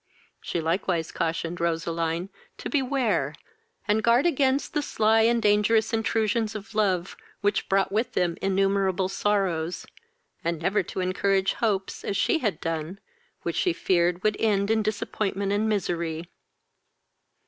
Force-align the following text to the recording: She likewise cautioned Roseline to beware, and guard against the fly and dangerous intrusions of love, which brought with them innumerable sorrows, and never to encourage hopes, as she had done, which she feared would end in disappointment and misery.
She 0.41 0.59
likewise 0.61 1.11
cautioned 1.11 1.61
Roseline 1.61 2.29
to 2.57 2.71
beware, 2.71 3.35
and 3.87 4.01
guard 4.01 4.25
against 4.25 4.73
the 4.73 4.81
fly 4.81 5.21
and 5.21 5.39
dangerous 5.39 5.93
intrusions 5.93 6.55
of 6.55 6.73
love, 6.73 7.15
which 7.41 7.69
brought 7.69 7.91
with 7.91 8.13
them 8.13 8.35
innumerable 8.41 9.09
sorrows, 9.09 9.85
and 10.43 10.59
never 10.59 10.81
to 10.81 11.01
encourage 11.01 11.53
hopes, 11.53 12.03
as 12.03 12.17
she 12.17 12.39
had 12.39 12.59
done, 12.59 12.99
which 13.43 13.57
she 13.57 13.73
feared 13.73 14.23
would 14.23 14.37
end 14.39 14.71
in 14.71 14.81
disappointment 14.81 15.51
and 15.51 15.69
misery. 15.69 16.25